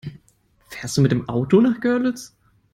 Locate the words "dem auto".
1.11-1.61